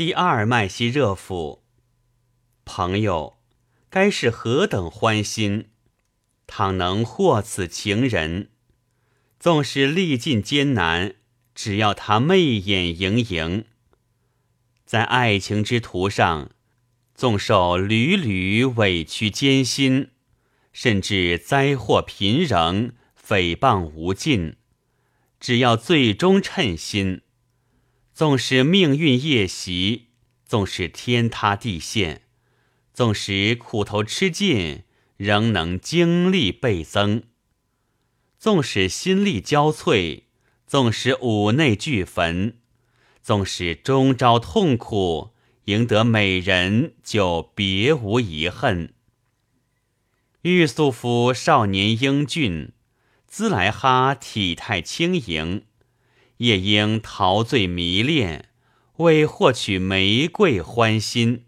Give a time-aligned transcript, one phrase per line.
[0.00, 1.62] 第二麦西热甫，
[2.64, 3.36] 朋友，
[3.90, 5.68] 该是何等欢心！
[6.46, 8.48] 倘能获此情人，
[9.38, 11.16] 纵使历尽艰难，
[11.54, 13.66] 只要他媚眼盈盈，
[14.86, 16.48] 在爱情之途上，
[17.14, 20.08] 纵受屡屡委屈艰辛，
[20.72, 22.92] 甚至灾祸频仍，
[23.22, 24.56] 诽谤无尽，
[25.38, 27.20] 只要最终称心。
[28.20, 30.08] 纵使命运夜袭，
[30.44, 32.20] 纵使天塌地陷，
[32.92, 34.82] 纵使苦头吃尽，
[35.16, 37.22] 仍能精力倍增；
[38.38, 40.24] 纵使心力交瘁，
[40.66, 42.58] 纵使五内俱焚，
[43.22, 45.30] 纵使终朝痛苦，
[45.64, 48.92] 赢得美人就别无遗恨。
[50.42, 52.74] 玉素甫少年英俊，
[53.26, 55.62] 兹莱哈体态轻盈。
[56.40, 58.46] 夜莺陶醉迷恋，
[58.96, 61.44] 为获取玫瑰欢心。